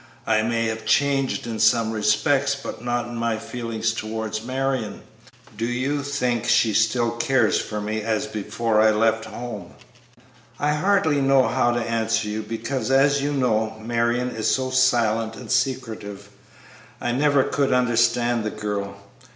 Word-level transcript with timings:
I 0.25 0.41
may 0.41 0.65
have 0.65 0.87
changed 0.87 1.45
in 1.45 1.59
some 1.59 1.91
respects, 1.91 2.55
but 2.55 2.83
not 2.83 3.05
in 3.05 3.15
my 3.15 3.37
feelings 3.37 3.93
towards 3.93 4.43
Marion. 4.43 4.83
I 4.83 4.83
will 4.83 4.93
ask 4.93 4.99
you 4.99 5.03
a 5.03 5.09
question, 5.11 5.43
mother: 5.43 5.57
Do 5.59 5.65
you 5.67 6.01
think 6.01 6.45
she 6.47 6.73
still 6.73 7.11
cares 7.17 7.61
for 7.61 7.79
me 7.79 8.01
as 8.01 8.25
before 8.25 8.81
I 8.81 8.89
left 8.89 9.25
home?" 9.25 9.73
"I 10.59 10.71
hardly 10.73 11.21
know 11.21 11.47
how 11.47 11.71
to 11.73 11.81
answer 11.87 12.27
you, 12.27 12.41
because, 12.41 12.89
as 12.89 13.21
you 13.21 13.31
know, 13.31 13.77
Marion 13.79 14.31
is 14.31 14.49
so 14.49 14.71
silent 14.71 15.35
and 15.35 15.51
secretive. 15.51 16.29
I 16.99 17.11
never 17.11 17.43
could 17.43 17.71
understand 17.71 18.43
the 18.43 18.49
girl. 18.49 18.95